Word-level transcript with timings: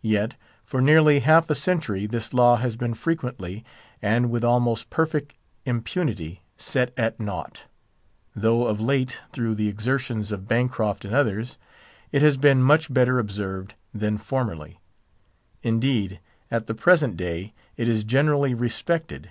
Yet, 0.00 0.34
for 0.64 0.80
nearly 0.80 1.20
half 1.20 1.48
a 1.48 1.54
century, 1.54 2.06
this 2.06 2.34
law 2.34 2.56
has 2.56 2.74
been 2.74 2.94
frequently, 2.94 3.64
and 4.02 4.28
with 4.28 4.42
almost 4.42 4.90
perfect 4.90 5.34
impunity, 5.64 6.42
set 6.56 6.92
at 6.96 7.20
naught: 7.20 7.62
though 8.34 8.66
of 8.66 8.80
late, 8.80 9.18
through 9.30 9.54
the 9.54 9.68
exertions 9.68 10.32
of 10.32 10.48
Bancroft 10.48 11.04
and 11.04 11.14
others, 11.14 11.58
it 12.10 12.22
has 12.22 12.36
been 12.36 12.60
much 12.60 12.92
better 12.92 13.20
observed 13.20 13.74
than 13.94 14.18
formerly; 14.18 14.80
indeed, 15.62 16.18
at 16.50 16.66
the 16.66 16.74
present 16.74 17.16
day, 17.16 17.54
it 17.76 17.86
is 17.86 18.02
generally 18.02 18.54
respected. 18.54 19.30